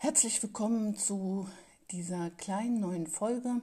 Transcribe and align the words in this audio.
Herzlich 0.00 0.40
willkommen 0.44 0.96
zu 0.96 1.48
dieser 1.90 2.30
kleinen 2.30 2.78
neuen 2.78 3.08
Folge. 3.08 3.60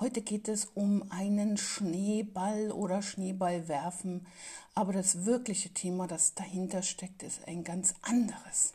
Heute 0.00 0.20
geht 0.20 0.48
es 0.48 0.64
um 0.64 1.08
einen 1.12 1.56
Schneeball 1.58 2.72
oder 2.72 3.02
Schneeballwerfen, 3.02 4.26
aber 4.74 4.92
das 4.92 5.26
wirkliche 5.26 5.68
Thema, 5.72 6.08
das 6.08 6.34
dahinter 6.34 6.82
steckt, 6.82 7.22
ist 7.22 7.46
ein 7.46 7.62
ganz 7.62 7.94
anderes. 8.02 8.74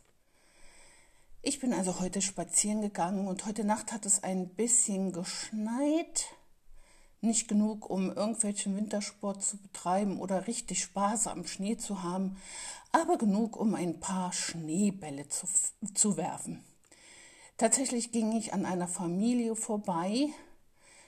Ich 1.42 1.60
bin 1.60 1.74
also 1.74 2.00
heute 2.00 2.22
spazieren 2.22 2.80
gegangen 2.80 3.28
und 3.28 3.46
heute 3.46 3.66
Nacht 3.66 3.92
hat 3.92 4.06
es 4.06 4.24
ein 4.24 4.48
bisschen 4.48 5.12
geschneit. 5.12 6.28
Nicht 7.20 7.50
genug, 7.50 7.90
um 7.90 8.10
irgendwelchen 8.14 8.78
Wintersport 8.78 9.44
zu 9.44 9.58
betreiben 9.58 10.18
oder 10.18 10.48
richtig 10.48 10.82
Spaß 10.84 11.28
am 11.28 11.46
Schnee 11.46 11.76
zu 11.76 12.04
haben, 12.04 12.38
aber 12.94 13.18
genug, 13.18 13.58
um 13.58 13.76
ein 13.76 14.00
paar 14.00 14.32
Schneebälle 14.32 15.28
zu, 15.28 15.46
zu 15.94 16.16
werfen. 16.16 16.64
Tatsächlich 17.58 18.12
ging 18.12 18.34
ich 18.34 18.54
an 18.54 18.66
einer 18.66 18.88
Familie 18.88 19.56
vorbei, 19.56 20.28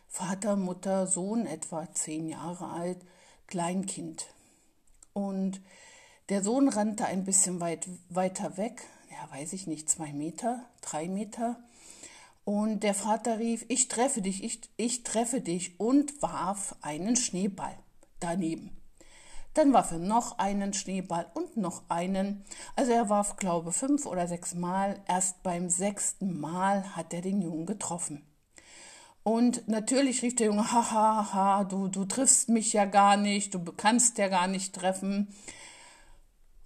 Vater, 0.07 0.55
Mutter, 0.55 1.05
Sohn, 1.05 1.45
etwa 1.45 1.91
zehn 1.93 2.29
Jahre 2.29 2.69
alt, 2.69 2.99
Kleinkind. 3.47 4.27
Und 5.11 5.59
der 6.29 6.43
Sohn 6.43 6.69
rannte 6.69 7.05
ein 7.05 7.25
bisschen 7.25 7.59
weit, 7.59 7.89
weiter 8.09 8.55
weg, 8.55 8.83
ja, 9.11 9.37
weiß 9.37 9.51
ich 9.51 9.67
nicht, 9.67 9.89
zwei 9.89 10.13
Meter, 10.13 10.63
drei 10.81 11.09
Meter. 11.09 11.57
Und 12.45 12.83
der 12.83 12.93
Vater 12.93 13.39
rief, 13.39 13.65
ich 13.67 13.89
treffe 13.89 14.21
dich, 14.21 14.41
ich, 14.41 14.61
ich 14.77 15.03
treffe 15.03 15.41
dich 15.41 15.77
und 15.81 16.21
warf 16.21 16.75
einen 16.81 17.17
Schneeball 17.17 17.77
daneben. 18.21 18.76
Dann 19.57 19.73
warf 19.73 19.91
er 19.91 19.97
noch 19.97 20.37
einen 20.37 20.71
Schneeball 20.71 21.25
und 21.33 21.57
noch 21.57 21.81
einen. 21.89 22.45
Also 22.75 22.91
er 22.91 23.09
warf, 23.09 23.37
glaube 23.37 23.71
ich, 23.71 23.75
fünf 23.75 24.05
oder 24.05 24.27
sechs 24.27 24.53
Mal. 24.53 25.01
Erst 25.07 25.41
beim 25.41 25.71
sechsten 25.71 26.39
Mal 26.39 26.95
hat 26.95 27.11
er 27.11 27.21
den 27.21 27.41
Jungen 27.41 27.65
getroffen. 27.65 28.23
Und 29.23 29.67
natürlich 29.67 30.21
rief 30.21 30.35
der 30.35 30.45
Junge, 30.45 30.71
haha, 30.71 31.33
ha, 31.33 31.63
du, 31.63 31.87
du 31.87 32.05
triffst 32.05 32.49
mich 32.49 32.71
ja 32.73 32.85
gar 32.85 33.17
nicht, 33.17 33.55
du 33.55 33.59
kannst 33.75 34.19
ja 34.19 34.27
gar 34.27 34.45
nicht 34.45 34.75
treffen. 34.75 35.33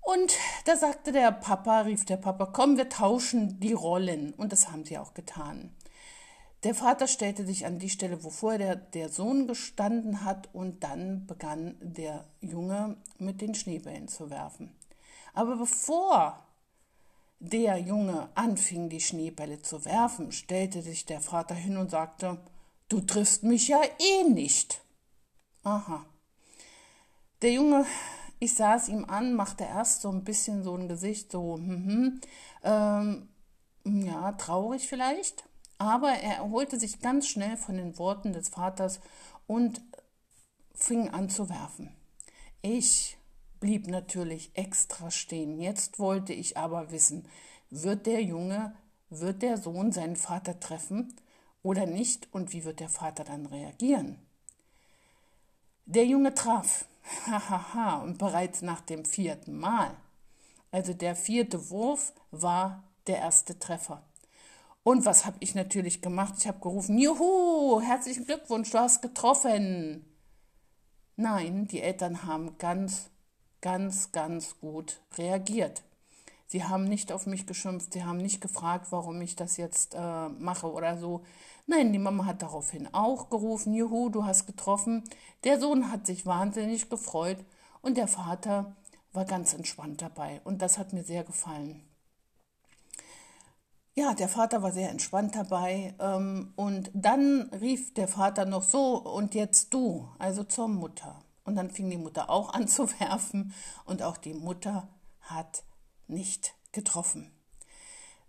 Und 0.01 0.33
da 0.65 0.75
sagte 0.75 1.13
der 1.13 1.31
Papa, 1.31 1.81
rief 1.81 2.03
der 2.03 2.17
Papa, 2.17 2.47
komm, 2.47 2.75
wir 2.75 2.89
tauschen 2.89 3.61
die 3.61 3.71
Rollen. 3.71 4.33
Und 4.33 4.51
das 4.51 4.69
haben 4.69 4.83
sie 4.83 4.97
auch 4.97 5.13
getan. 5.13 5.73
Der 6.63 6.75
Vater 6.75 7.07
stellte 7.07 7.45
sich 7.45 7.65
an 7.65 7.79
die 7.79 7.89
Stelle, 7.89 8.23
wo 8.23 8.29
vorher 8.29 8.59
der, 8.59 8.75
der 8.75 9.09
Sohn 9.09 9.47
gestanden 9.47 10.23
hat, 10.23 10.49
und 10.53 10.83
dann 10.83 11.25
begann 11.25 11.75
der 11.81 12.25
Junge 12.39 12.97
mit 13.17 13.41
den 13.41 13.55
Schneebällen 13.55 14.07
zu 14.07 14.29
werfen. 14.29 14.75
Aber 15.33 15.55
bevor 15.57 16.45
der 17.39 17.77
Junge 17.77 18.29
anfing, 18.35 18.89
die 18.89 19.01
Schneebälle 19.01 19.61
zu 19.61 19.85
werfen, 19.85 20.31
stellte 20.31 20.83
sich 20.83 21.05
der 21.05 21.21
Vater 21.21 21.55
hin 21.55 21.77
und 21.77 21.89
sagte, 21.89 22.37
Du 22.91 22.99
triffst 22.99 23.43
mich 23.43 23.69
ja 23.69 23.81
eh 23.99 24.23
nicht. 24.27 24.81
Aha. 25.63 26.05
Der 27.41 27.53
Junge, 27.53 27.85
ich 28.37 28.53
sah 28.53 28.75
es 28.75 28.89
ihm 28.89 29.05
an, 29.05 29.33
machte 29.33 29.63
erst 29.63 30.01
so 30.01 30.09
ein 30.09 30.25
bisschen 30.25 30.61
so 30.63 30.75
ein 30.75 30.89
Gesicht, 30.89 31.31
so, 31.31 31.55
hm, 31.55 32.21
hm, 32.63 33.29
ähm, 33.85 34.03
ja, 34.05 34.33
traurig 34.33 34.89
vielleicht. 34.89 35.45
Aber 35.81 36.11
er 36.11 36.35
erholte 36.35 36.79
sich 36.79 36.99
ganz 36.99 37.27
schnell 37.27 37.57
von 37.57 37.75
den 37.75 37.97
Worten 37.97 38.33
des 38.33 38.49
Vaters 38.49 38.99
und 39.47 39.81
fing 40.75 41.09
an 41.09 41.27
zu 41.27 41.49
werfen. 41.49 41.91
Ich 42.61 43.17
blieb 43.59 43.87
natürlich 43.87 44.51
extra 44.53 45.09
stehen. 45.09 45.59
Jetzt 45.59 45.97
wollte 45.97 46.33
ich 46.33 46.55
aber 46.55 46.91
wissen, 46.91 47.27
wird 47.71 48.05
der 48.05 48.21
Junge, 48.21 48.75
wird 49.09 49.41
der 49.41 49.57
Sohn 49.57 49.91
seinen 49.91 50.17
Vater 50.17 50.59
treffen 50.59 51.15
oder 51.63 51.87
nicht 51.87 52.31
und 52.31 52.53
wie 52.53 52.63
wird 52.63 52.79
der 52.79 52.89
Vater 52.89 53.23
dann 53.23 53.47
reagieren? 53.47 54.19
Der 55.87 56.05
Junge 56.05 56.35
traf, 56.35 56.85
hahaha, 57.25 58.03
und 58.03 58.19
bereits 58.19 58.61
nach 58.61 58.81
dem 58.81 59.03
vierten 59.03 59.57
Mal. 59.57 59.95
Also 60.69 60.93
der 60.93 61.15
vierte 61.15 61.71
Wurf 61.71 62.13
war 62.29 62.83
der 63.07 63.17
erste 63.17 63.57
Treffer. 63.57 64.03
Und 64.83 65.05
was 65.05 65.25
habe 65.25 65.37
ich 65.39 65.53
natürlich 65.53 66.01
gemacht? 66.01 66.35
Ich 66.39 66.47
habe 66.47 66.59
gerufen, 66.59 66.97
Juhu, 66.97 67.81
herzlichen 67.81 68.25
Glückwunsch, 68.25 68.71
du 68.71 68.79
hast 68.79 69.01
getroffen. 69.01 70.05
Nein, 71.15 71.67
die 71.67 71.81
Eltern 71.81 72.25
haben 72.25 72.57
ganz, 72.57 73.11
ganz, 73.61 74.11
ganz 74.11 74.59
gut 74.59 75.01
reagiert. 75.17 75.83
Sie 76.47 76.63
haben 76.63 76.83
nicht 76.85 77.11
auf 77.11 77.27
mich 77.27 77.45
geschimpft, 77.45 77.93
sie 77.93 78.03
haben 78.03 78.17
nicht 78.17 78.41
gefragt, 78.41 78.87
warum 78.89 79.21
ich 79.21 79.35
das 79.35 79.55
jetzt 79.57 79.93
äh, 79.93 80.29
mache 80.29 80.71
oder 80.71 80.97
so. 80.97 81.23
Nein, 81.67 81.93
die 81.93 81.99
Mama 81.99 82.25
hat 82.25 82.41
daraufhin 82.41 82.91
auch 82.93 83.29
gerufen, 83.29 83.73
Juhu, 83.73 84.09
du 84.09 84.25
hast 84.25 84.47
getroffen. 84.47 85.03
Der 85.43 85.59
Sohn 85.59 85.91
hat 85.91 86.07
sich 86.07 86.25
wahnsinnig 86.25 86.89
gefreut 86.89 87.37
und 87.81 87.97
der 87.97 88.07
Vater 88.07 88.75
war 89.13 89.25
ganz 89.25 89.53
entspannt 89.53 90.01
dabei. 90.01 90.41
Und 90.43 90.61
das 90.61 90.77
hat 90.77 90.91
mir 90.91 91.03
sehr 91.03 91.23
gefallen. 91.23 91.83
Ja, 93.93 94.13
der 94.13 94.29
Vater 94.29 94.63
war 94.63 94.71
sehr 94.71 94.89
entspannt 94.89 95.35
dabei. 95.35 95.93
Ähm, 95.99 96.53
und 96.55 96.91
dann 96.93 97.49
rief 97.61 97.93
der 97.93 98.07
Vater 98.07 98.45
noch 98.45 98.63
so, 98.63 98.97
und 98.97 99.35
jetzt 99.35 99.73
du, 99.73 100.07
also 100.17 100.43
zur 100.43 100.69
Mutter. 100.69 101.23
Und 101.43 101.55
dann 101.55 101.71
fing 101.71 101.89
die 101.89 101.97
Mutter 101.97 102.29
auch 102.29 102.53
an 102.53 102.67
zu 102.67 102.89
werfen 102.99 103.53
und 103.85 104.01
auch 104.01 104.17
die 104.17 104.33
Mutter 104.33 104.87
hat 105.21 105.63
nicht 106.07 106.53
getroffen. 106.71 107.31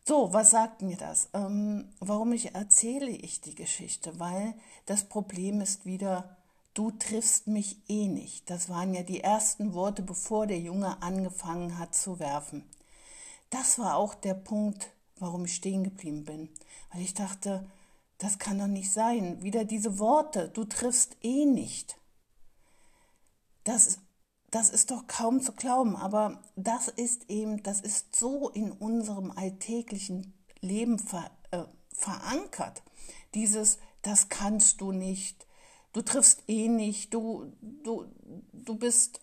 So, 0.05 0.33
was 0.33 0.51
sagt 0.51 0.83
mir 0.83 0.97
das? 0.97 1.28
Ähm, 1.33 1.93
warum 2.01 2.33
ich 2.33 2.56
erzähle 2.56 3.11
ich 3.11 3.41
die 3.41 3.55
Geschichte? 3.55 4.19
Weil 4.19 4.55
das 4.87 5.05
Problem 5.05 5.61
ist 5.61 5.87
wieder, 5.87 6.37
du 6.75 6.91
triffst 6.91 7.47
mich 7.47 7.89
eh 7.89 8.09
nicht. 8.09 8.51
Das 8.51 8.69
waren 8.69 8.95
ja 8.95 9.05
die 9.05 9.21
ersten 9.21 9.75
Worte, 9.75 10.03
bevor 10.03 10.49
der 10.49 10.59
Junge 10.59 11.01
angefangen 11.03 11.78
hat 11.78 11.95
zu 11.95 12.19
werfen. 12.19 12.69
Das 13.51 13.78
war 13.78 13.97
auch 13.97 14.15
der 14.15 14.34
Punkt, 14.34 14.91
warum 15.22 15.44
ich 15.44 15.55
stehen 15.55 15.84
geblieben 15.84 16.25
bin. 16.25 16.49
Weil 16.91 17.03
ich 17.03 17.15
dachte, 17.15 17.66
das 18.19 18.38
kann 18.38 18.59
doch 18.59 18.66
nicht 18.66 18.91
sein. 18.91 19.43
Wieder 19.43 19.65
diese 19.65 19.99
Worte, 19.99 20.49
du 20.49 20.65
triffst 20.65 21.16
eh 21.22 21.47
nicht. 21.47 21.97
Das, 23.65 24.00
das 24.50 24.71
ist 24.71 24.91
doch 24.91 25.06
kaum 25.06 25.41
zu 25.41 25.53
glauben, 25.53 25.97
aber 25.97 26.43
das 26.56 26.88
ist 26.88 27.31
eben, 27.31 27.62
das 27.62 27.81
ist 27.81 28.16
so 28.16 28.50
in 28.50 28.72
unserem 28.72 29.31
alltäglichen 29.31 30.34
Leben 30.60 30.99
ver, 30.99 31.31
äh, 31.53 31.65
verankert. 31.93 32.83
Dieses, 33.34 33.78
das 34.03 34.28
kannst 34.28 34.81
du 34.81 34.91
nicht, 34.91 35.47
du 35.93 36.03
triffst 36.03 36.43
eh 36.49 36.69
nicht, 36.69 37.15
du, 37.15 37.53
du, 37.60 38.06
du 38.53 38.75
bist 38.75 39.21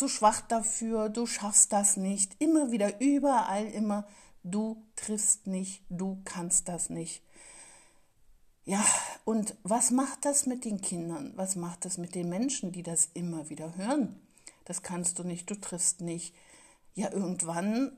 zu 0.00 0.08
schwach 0.08 0.40
dafür, 0.40 1.10
du 1.10 1.26
schaffst 1.26 1.74
das 1.74 1.98
nicht. 1.98 2.34
Immer 2.38 2.70
wieder, 2.70 3.02
überall 3.02 3.66
immer 3.66 4.06
du 4.42 4.82
triffst 4.96 5.46
nicht, 5.46 5.82
du 5.90 6.22
kannst 6.24 6.68
das 6.68 6.88
nicht. 6.88 7.22
Ja, 8.64 8.82
und 9.26 9.54
was 9.62 9.90
macht 9.90 10.24
das 10.24 10.46
mit 10.46 10.64
den 10.64 10.80
Kindern? 10.80 11.34
Was 11.36 11.54
macht 11.54 11.84
das 11.84 11.98
mit 11.98 12.14
den 12.14 12.30
Menschen, 12.30 12.72
die 12.72 12.82
das 12.82 13.10
immer 13.12 13.50
wieder 13.50 13.76
hören? 13.76 14.18
Das 14.64 14.82
kannst 14.82 15.18
du 15.18 15.22
nicht, 15.22 15.50
du 15.50 15.54
triffst 15.54 16.00
nicht. 16.00 16.34
Ja, 16.94 17.12
irgendwann 17.12 17.92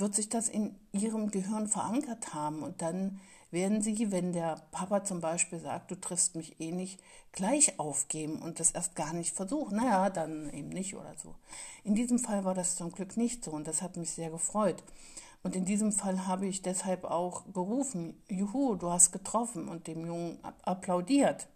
wird 0.00 0.14
sich 0.14 0.28
das 0.28 0.48
in 0.48 0.74
ihrem 0.92 1.30
Gehirn 1.30 1.68
verankert 1.68 2.34
haben 2.34 2.62
und 2.62 2.82
dann 2.82 3.20
werden 3.50 3.82
sie, 3.82 4.10
wenn 4.10 4.32
der 4.32 4.60
Papa 4.72 5.04
zum 5.04 5.20
Beispiel 5.20 5.60
sagt, 5.60 5.90
du 5.90 5.94
triffst 5.94 6.34
mich 6.34 6.60
eh 6.60 6.72
nicht, 6.72 7.00
gleich 7.32 7.78
aufgeben 7.78 8.42
und 8.42 8.58
das 8.58 8.72
erst 8.72 8.96
gar 8.96 9.12
nicht 9.12 9.34
versuchen. 9.34 9.76
Naja, 9.76 10.10
dann 10.10 10.50
eben 10.52 10.70
nicht 10.70 10.96
oder 10.96 11.14
so. 11.16 11.34
In 11.84 11.94
diesem 11.94 12.18
Fall 12.18 12.44
war 12.44 12.54
das 12.54 12.76
zum 12.76 12.90
Glück 12.92 13.16
nicht 13.16 13.44
so 13.44 13.52
und 13.52 13.66
das 13.66 13.80
hat 13.80 13.96
mich 13.96 14.10
sehr 14.10 14.30
gefreut. 14.30 14.82
Und 15.44 15.54
in 15.54 15.64
diesem 15.64 15.92
Fall 15.92 16.26
habe 16.26 16.46
ich 16.46 16.62
deshalb 16.62 17.04
auch 17.04 17.44
gerufen, 17.52 18.20
Juhu, 18.28 18.76
du 18.76 18.90
hast 18.90 19.12
getroffen 19.12 19.68
und 19.68 19.86
dem 19.86 20.04
Jungen 20.06 20.38
applaudiert. 20.62 21.46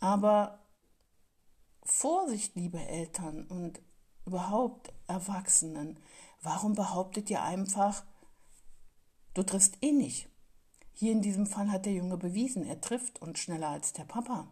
Aber 0.00 0.58
Vorsicht, 1.82 2.54
liebe 2.56 2.78
Eltern 2.78 3.46
und 3.48 3.80
überhaupt 4.26 4.92
Erwachsenen, 5.06 5.98
warum 6.44 6.74
behauptet 6.74 7.30
ihr 7.30 7.42
einfach, 7.42 8.04
du 9.34 9.42
triffst 9.42 9.78
eh 9.82 9.92
nicht? 9.92 10.28
Hier 10.92 11.12
in 11.12 11.22
diesem 11.22 11.46
Fall 11.46 11.70
hat 11.70 11.86
der 11.86 11.92
Junge 11.92 12.16
bewiesen, 12.16 12.64
er 12.64 12.80
trifft 12.80 13.20
und 13.20 13.38
schneller 13.38 13.68
als 13.70 13.92
der 13.92 14.04
Papa. 14.04 14.46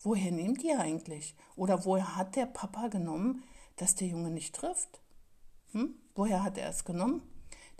Woher 0.00 0.32
nehmt 0.32 0.62
ihr 0.62 0.80
eigentlich? 0.80 1.36
Oder 1.54 1.84
woher 1.84 2.16
hat 2.16 2.36
der 2.36 2.46
Papa 2.46 2.88
genommen, 2.88 3.44
dass 3.76 3.94
der 3.94 4.08
Junge 4.08 4.30
nicht 4.30 4.54
trifft? 4.54 5.00
Hm? 5.72 5.94
Woher 6.14 6.42
hat 6.42 6.58
er 6.58 6.68
es 6.68 6.84
genommen? 6.84 7.22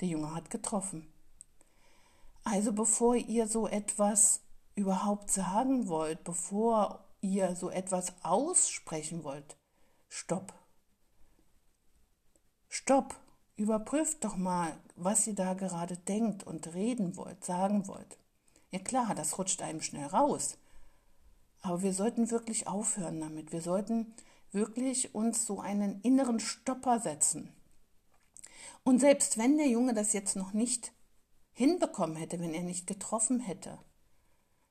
Der 0.00 0.08
Junge 0.08 0.34
hat 0.34 0.50
getroffen. 0.50 1.12
Also 2.44 2.72
bevor 2.72 3.16
ihr 3.16 3.48
so 3.48 3.66
etwas 3.66 4.42
überhaupt 4.74 5.30
sagen 5.30 5.88
wollt, 5.88 6.24
bevor 6.24 7.04
ihr 7.20 7.56
so 7.56 7.70
etwas 7.70 8.12
aussprechen 8.22 9.24
wollt, 9.24 9.56
stopp. 10.08 10.52
Stopp. 12.76 13.14
Überprüft 13.54 14.24
doch 14.24 14.34
mal, 14.34 14.76
was 14.96 15.28
ihr 15.28 15.36
da 15.36 15.54
gerade 15.54 15.96
denkt 15.96 16.42
und 16.42 16.74
reden 16.74 17.16
wollt, 17.16 17.44
sagen 17.44 17.86
wollt. 17.86 18.18
Ja 18.72 18.80
klar, 18.80 19.14
das 19.14 19.38
rutscht 19.38 19.62
einem 19.62 19.80
schnell 19.80 20.06
raus. 20.06 20.58
Aber 21.62 21.82
wir 21.82 21.94
sollten 21.94 22.32
wirklich 22.32 22.66
aufhören 22.66 23.20
damit. 23.20 23.52
Wir 23.52 23.62
sollten 23.62 24.12
wirklich 24.50 25.14
uns 25.14 25.46
so 25.46 25.60
einen 25.60 26.00
inneren 26.00 26.40
Stopper 26.40 26.98
setzen. 26.98 27.52
Und 28.82 28.98
selbst 28.98 29.38
wenn 29.38 29.56
der 29.56 29.68
Junge 29.68 29.94
das 29.94 30.12
jetzt 30.12 30.34
noch 30.34 30.52
nicht 30.52 30.90
hinbekommen 31.52 32.16
hätte, 32.16 32.40
wenn 32.40 32.54
er 32.54 32.64
nicht 32.64 32.88
getroffen 32.88 33.38
hätte, 33.38 33.78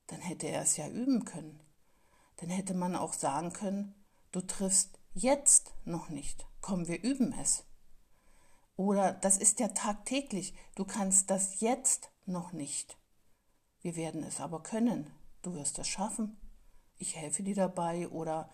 dann 0.08 0.20
hätte 0.20 0.48
er 0.48 0.62
es 0.62 0.76
ja 0.76 0.90
üben 0.90 1.24
können. 1.24 1.62
Dann 2.36 2.50
hätte 2.50 2.74
man 2.74 2.98
auch 2.98 3.14
sagen 3.14 3.54
können, 3.54 3.96
du 4.34 4.42
triffst 4.42 5.00
jetzt 5.14 5.72
noch 5.86 6.10
nicht. 6.10 6.46
Komm, 6.60 6.90
wir 6.90 7.02
üben 7.02 7.34
es. 7.40 7.64
Oder 8.76 9.14
das 9.14 9.38
ist 9.38 9.60
ja 9.60 9.70
tagtäglich. 9.70 10.54
Du 10.76 10.86
kannst 10.86 11.30
das 11.30 11.60
jetzt 11.60 12.10
noch 12.26 12.54
nicht. 12.54 12.98
Wir 13.82 13.96
werden 13.96 14.24
es 14.24 14.40
aber 14.40 14.64
können. 14.64 15.12
Du 15.42 15.54
wirst 15.54 15.78
es 15.80 15.88
schaffen. 15.88 16.38
Ich 16.98 17.16
helfe 17.16 17.44
dir 17.44 17.56
dabei 17.56 18.08
oder 18.10 18.50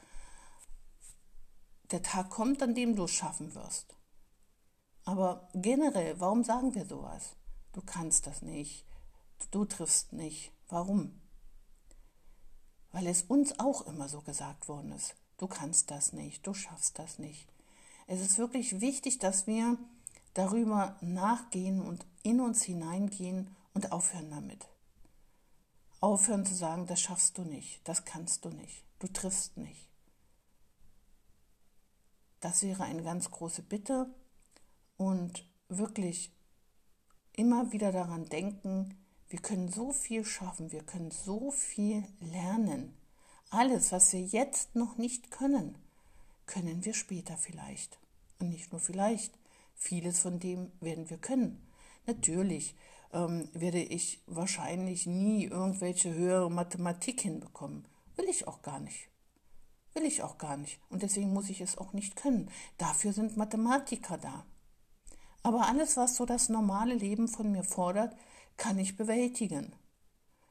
der 1.92 2.01
Tag 2.01 2.30
kommt, 2.30 2.62
an 2.62 2.75
dem 2.75 2.95
du 2.95 3.06
es 3.06 3.12
schaffen 3.12 3.54
wirst. 3.56 3.95
Aber 5.06 5.50
generell, 5.54 6.19
warum 6.19 6.44
sagen 6.44 6.75
wir 6.75 6.86
sowas? 6.86 7.36
Du 7.74 7.81
kannst 7.81 8.27
das 8.27 8.42
nicht. 8.42 8.86
Du 9.51 9.65
triffst 9.65 10.13
nicht. 10.13 10.51
Warum? 10.68 11.22
Weil 12.92 13.07
es 13.07 13.24
uns 13.24 13.60
auch 13.60 13.86
immer 13.88 14.10
so 14.10 14.22
gesagt 14.22 14.68
worden 14.68 14.92
ist. 14.92 15.15
Du 15.38 15.48
kannst 15.48 15.89
das 15.92 16.12
nicht. 16.12 16.45
Du 16.45 16.54
schaffst 16.54 17.00
das 17.00 17.19
nicht. 17.19 17.48
Es 18.07 18.19
ist 18.19 18.38
wirklich 18.38 18.81
wichtig, 18.81 19.19
dass 19.19 19.48
wir 19.48 19.77
darüber 20.39 20.95
nachgehen 21.01 21.81
und 21.81 22.06
in 22.24 22.39
uns 22.39 22.63
hineingehen 22.63 23.53
und 23.74 23.91
aufhören 23.91 24.31
damit. 24.31 24.69
Aufhören 26.00 26.45
zu 26.45 26.56
sagen, 26.56 26.88
das 26.88 27.01
schaffst 27.01 27.38
du 27.38 27.41
nicht, 27.44 27.86
das 27.86 28.06
kannst 28.06 28.45
du 28.45 28.50
nicht, 28.50 28.86
du 29.00 29.07
triffst 29.07 29.57
nicht. 29.57 29.89
Das 32.39 32.63
wäre 32.63 32.83
eine 32.83 33.03
ganz 33.03 33.30
große 33.30 33.63
Bitte 33.63 34.09
und 34.95 35.45
wirklich 35.68 36.31
immer 37.33 37.74
wieder 37.74 37.91
daran 37.91 38.24
denken, 38.24 38.97
wir 39.27 39.39
können 39.39 39.69
so 39.69 39.91
viel 39.91 40.24
schaffen, 40.24 40.71
wir 40.71 40.83
können 40.83 41.12
so 41.12 41.51
viel 41.51 42.06
lernen. 42.21 42.97
Alles, 43.50 43.91
was 43.91 44.13
wir 44.13 44.21
jetzt 44.21 44.74
noch 44.74 44.97
nicht 44.97 45.31
können, 45.31 45.77
können 46.45 46.86
wir 46.86 46.94
später 46.94 47.36
vielleicht. 47.36 48.00
Und 48.39 48.51
nicht 48.51 48.71
nur 48.71 48.80
vielleicht, 48.80 49.38
Vieles 49.80 50.20
von 50.20 50.40
dem 50.40 50.72
werden 50.81 51.10
wir 51.10 51.18
können. 51.18 51.66
Natürlich 52.06 52.76
ähm, 53.14 53.50
werde 53.54 53.81
ich 53.81 54.22
wahrscheinlich 54.28 55.08
nie 55.08 55.46
irgendwelche 55.46 56.14
höhere 56.14 56.52
Mathematik 56.52 57.22
hinbekommen. 57.22 57.88
Will 58.18 58.26
ich 58.30 58.46
auch 58.46 58.62
gar 58.62 58.80
nicht. 58.80 59.10
Will 59.94 60.04
ich 60.04 60.22
auch 60.22 60.38
gar 60.38 60.58
nicht. 60.58 60.80
Und 60.90 61.02
deswegen 61.02 61.31
muss 61.31 61.50
ich 61.50 61.62
es 61.62 61.78
auch 61.78 61.94
nicht 61.94 62.18
können. 62.18 62.52
Dafür 62.78 63.14
sind 63.14 63.38
Mathematiker 63.38 64.18
da. 64.18 64.46
Aber 65.44 65.68
alles, 65.68 65.96
was 65.96 66.18
so 66.18 66.25
das 66.25 66.50
normale 66.50 66.94
Leben 66.94 67.30
von 67.30 67.50
mir 67.52 67.64
fordert, 67.64 68.16
kann 68.58 68.78
ich 68.78 68.98
bewältigen. 68.98 69.74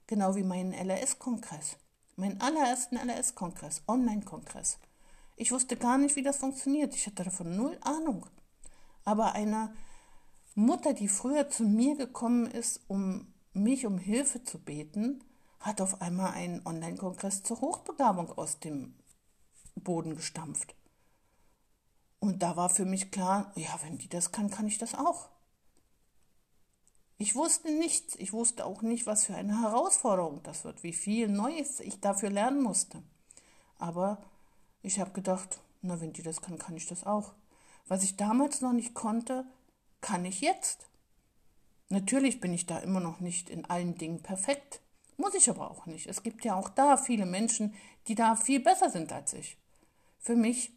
Genau 0.06 0.34
wie 0.36 0.42
meinen 0.42 0.72
LRS-Kongress. 0.72 1.76
Meinen 2.16 2.40
allerersten 2.40 2.96
LRS-Kongress, 2.96 3.82
Online-Kongress. 3.86 4.78
Ich 5.36 5.52
wusste 5.52 5.76
gar 5.76 5.98
nicht, 5.98 6.16
wie 6.16 6.22
das 6.22 6.38
funktioniert. 6.38 6.94
Ich 6.94 7.06
hatte 7.06 7.24
davon 7.24 7.54
null 7.54 7.78
Ahnung. 7.82 8.26
Aber 9.08 9.32
eine 9.32 9.74
Mutter, 10.54 10.92
die 10.92 11.08
früher 11.08 11.48
zu 11.48 11.62
mir 11.62 11.96
gekommen 11.96 12.44
ist, 12.44 12.82
um 12.88 13.32
mich 13.54 13.86
um 13.86 13.96
Hilfe 13.96 14.44
zu 14.44 14.58
beten, 14.58 15.24
hat 15.60 15.80
auf 15.80 16.02
einmal 16.02 16.32
einen 16.32 16.66
Online-Kongress 16.66 17.42
zur 17.42 17.62
Hochbegabung 17.62 18.30
aus 18.36 18.60
dem 18.60 18.94
Boden 19.76 20.14
gestampft. 20.14 20.74
Und 22.20 22.42
da 22.42 22.58
war 22.58 22.68
für 22.68 22.84
mich 22.84 23.10
klar, 23.10 23.50
ja, 23.54 23.80
wenn 23.82 23.96
die 23.96 24.10
das 24.10 24.30
kann, 24.30 24.50
kann 24.50 24.66
ich 24.66 24.76
das 24.76 24.94
auch. 24.94 25.30
Ich 27.16 27.34
wusste 27.34 27.72
nichts. 27.72 28.14
Ich 28.16 28.34
wusste 28.34 28.66
auch 28.66 28.82
nicht, 28.82 29.06
was 29.06 29.24
für 29.24 29.36
eine 29.36 29.62
Herausforderung 29.62 30.42
das 30.42 30.64
wird, 30.64 30.82
wie 30.82 30.92
viel 30.92 31.28
Neues 31.28 31.80
ich 31.80 31.98
dafür 32.02 32.28
lernen 32.28 32.62
musste. 32.62 33.02
Aber 33.78 34.22
ich 34.82 35.00
habe 35.00 35.12
gedacht, 35.12 35.60
na, 35.80 35.98
wenn 35.98 36.12
die 36.12 36.22
das 36.22 36.42
kann, 36.42 36.58
kann 36.58 36.76
ich 36.76 36.84
das 36.84 37.06
auch. 37.06 37.32
Was 37.88 38.04
ich 38.04 38.16
damals 38.16 38.60
noch 38.60 38.72
nicht 38.72 38.94
konnte, 38.94 39.46
kann 40.00 40.24
ich 40.24 40.40
jetzt. 40.40 40.86
Natürlich 41.88 42.40
bin 42.40 42.52
ich 42.52 42.66
da 42.66 42.78
immer 42.78 43.00
noch 43.00 43.20
nicht 43.20 43.48
in 43.48 43.64
allen 43.64 43.96
Dingen 43.96 44.22
perfekt. 44.22 44.80
Muss 45.16 45.34
ich 45.34 45.48
aber 45.50 45.70
auch 45.70 45.86
nicht. 45.86 46.06
Es 46.06 46.22
gibt 46.22 46.44
ja 46.44 46.54
auch 46.54 46.68
da 46.68 46.96
viele 46.96 47.26
Menschen, 47.26 47.74
die 48.06 48.14
da 48.14 48.36
viel 48.36 48.60
besser 48.60 48.90
sind 48.90 49.12
als 49.12 49.32
ich. 49.32 49.56
Für 50.18 50.36
mich 50.36 50.72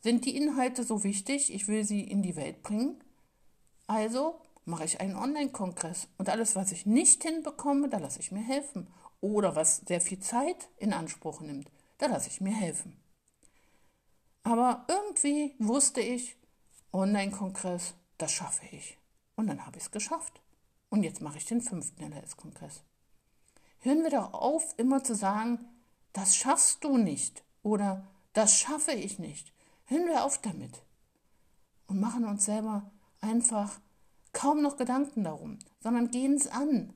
sind 0.00 0.24
die 0.24 0.36
Inhalte 0.36 0.84
so 0.84 1.04
wichtig, 1.04 1.52
ich 1.52 1.68
will 1.68 1.84
sie 1.84 2.02
in 2.02 2.22
die 2.22 2.36
Welt 2.36 2.62
bringen. 2.62 3.02
Also 3.86 4.40
mache 4.64 4.84
ich 4.84 5.00
einen 5.00 5.16
Online-Kongress. 5.16 6.08
Und 6.18 6.28
alles, 6.28 6.56
was 6.56 6.72
ich 6.72 6.86
nicht 6.86 7.22
hinbekomme, 7.22 7.88
da 7.88 7.98
lasse 7.98 8.20
ich 8.20 8.32
mir 8.32 8.44
helfen. 8.44 8.88
Oder 9.20 9.56
was 9.56 9.78
sehr 9.78 10.00
viel 10.00 10.20
Zeit 10.20 10.68
in 10.76 10.92
Anspruch 10.92 11.40
nimmt, 11.40 11.70
da 11.98 12.06
lasse 12.06 12.28
ich 12.28 12.40
mir 12.40 12.54
helfen. 12.54 12.96
Aber 14.42 14.84
irgendwie 14.88 15.54
wusste 15.58 16.00
ich, 16.00 16.37
Online-Kongress, 16.92 17.94
das 18.16 18.32
schaffe 18.32 18.66
ich. 18.72 18.98
Und 19.36 19.46
dann 19.46 19.66
habe 19.66 19.76
ich 19.76 19.84
es 19.84 19.90
geschafft. 19.90 20.40
Und 20.90 21.02
jetzt 21.02 21.20
mache 21.20 21.38
ich 21.38 21.44
den 21.44 21.60
fünften 21.60 22.02
LS-Kongress. 22.02 22.82
Hören 23.80 24.02
wir 24.02 24.10
doch 24.10 24.32
auf, 24.32 24.74
immer 24.78 25.04
zu 25.04 25.14
sagen, 25.14 25.64
das 26.12 26.34
schaffst 26.34 26.82
du 26.82 26.96
nicht 26.96 27.44
oder 27.62 28.06
das 28.32 28.58
schaffe 28.58 28.92
ich 28.92 29.18
nicht. 29.18 29.52
Hören 29.84 30.06
wir 30.06 30.24
auf 30.24 30.38
damit 30.38 30.82
und 31.86 32.00
machen 32.00 32.24
uns 32.24 32.44
selber 32.44 32.90
einfach 33.20 33.80
kaum 34.32 34.62
noch 34.62 34.76
Gedanken 34.76 35.24
darum, 35.24 35.58
sondern 35.80 36.10
gehen 36.10 36.34
es 36.34 36.46
an. 36.48 36.92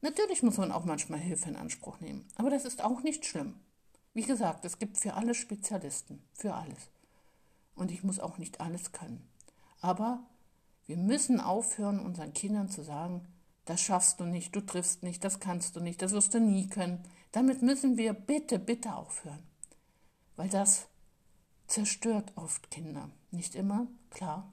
Natürlich 0.00 0.42
muss 0.42 0.58
man 0.58 0.72
auch 0.72 0.84
manchmal 0.84 1.18
Hilfe 1.18 1.48
in 1.48 1.56
Anspruch 1.56 2.00
nehmen, 2.00 2.26
aber 2.36 2.50
das 2.50 2.64
ist 2.64 2.82
auch 2.82 3.02
nicht 3.02 3.24
schlimm. 3.24 3.58
Wie 4.14 4.22
gesagt, 4.22 4.64
es 4.64 4.78
gibt 4.78 4.98
für 4.98 5.14
alle 5.14 5.34
Spezialisten, 5.34 6.22
für 6.32 6.54
alles 6.54 6.90
und 7.76 7.92
ich 7.92 8.02
muss 8.02 8.18
auch 8.18 8.38
nicht 8.38 8.60
alles 8.60 8.92
können. 8.92 9.28
Aber 9.80 10.24
wir 10.86 10.96
müssen 10.96 11.40
aufhören, 11.40 12.00
unseren 12.00 12.32
Kindern 12.32 12.68
zu 12.68 12.82
sagen, 12.82 13.26
das 13.64 13.80
schaffst 13.80 14.20
du 14.20 14.24
nicht, 14.24 14.54
du 14.54 14.60
triffst 14.60 15.02
nicht, 15.02 15.22
das 15.24 15.40
kannst 15.40 15.76
du 15.76 15.80
nicht, 15.80 16.00
das 16.02 16.12
wirst 16.12 16.34
du 16.34 16.40
nie 16.40 16.68
können. 16.68 17.02
Damit 17.32 17.62
müssen 17.62 17.96
wir 17.96 18.12
bitte, 18.12 18.58
bitte 18.58 18.94
aufhören. 18.94 19.42
Weil 20.36 20.48
das 20.48 20.86
zerstört 21.66 22.32
oft 22.36 22.70
Kinder. 22.70 23.10
Nicht 23.30 23.54
immer, 23.54 23.86
klar. 24.10 24.52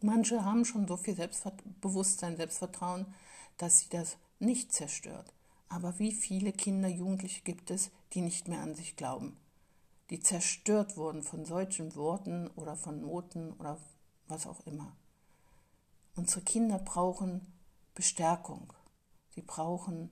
Manche 0.00 0.44
haben 0.44 0.64
schon 0.64 0.86
so 0.86 0.96
viel 0.96 1.14
Selbstbewusstsein, 1.14 2.36
Selbstvertrauen, 2.36 3.06
dass 3.56 3.80
sie 3.80 3.88
das 3.90 4.16
nicht 4.38 4.72
zerstört. 4.72 5.32
Aber 5.68 5.98
wie 5.98 6.12
viele 6.12 6.52
Kinder, 6.52 6.88
Jugendliche 6.88 7.42
gibt 7.42 7.70
es, 7.70 7.90
die 8.12 8.20
nicht 8.20 8.48
mehr 8.48 8.60
an 8.60 8.74
sich 8.74 8.96
glauben? 8.96 9.36
Die 10.10 10.20
zerstört 10.20 10.96
wurden 10.96 11.22
von 11.22 11.44
solchen 11.44 11.94
Worten 11.94 12.48
oder 12.56 12.76
von 12.76 13.00
Noten 13.00 13.52
oder 13.54 13.78
was 14.26 14.46
auch 14.46 14.60
immer. 14.66 14.96
Unsere 16.16 16.40
Kinder 16.42 16.78
brauchen 16.78 17.46
Bestärkung. 17.94 18.72
Sie 19.34 19.42
brauchen 19.42 20.10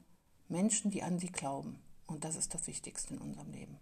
Menschen, 0.48 0.90
die 0.90 1.02
an 1.02 1.18
sie 1.18 1.30
glauben. 1.32 1.78
Und 2.06 2.24
das 2.24 2.36
ist 2.36 2.54
das 2.54 2.66
Wichtigste 2.66 3.14
in 3.14 3.20
unserem 3.20 3.50
Leben. 3.50 3.78